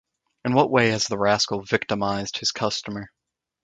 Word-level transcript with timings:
In 0.45 0.55
what 0.55 0.71
way 0.71 0.89
has 0.89 1.05
the 1.05 1.15
rascal 1.19 1.61
victimized 1.61 2.39
his 2.39 2.51
customer? 2.51 3.11